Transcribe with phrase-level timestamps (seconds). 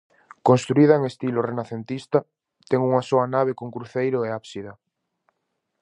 [0.47, 2.19] Construída en estilo renacentista,
[2.69, 4.71] ten unha soa nave con cruceiro e ábsida.